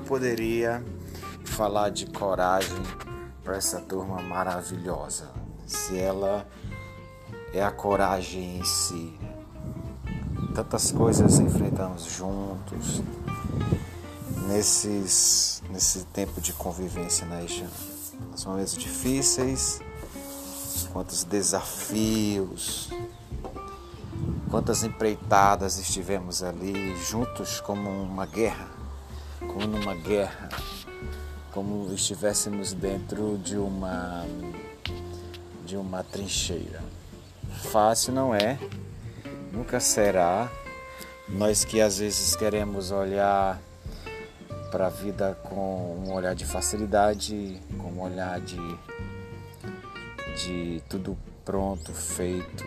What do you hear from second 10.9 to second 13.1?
coisas enfrentamos juntos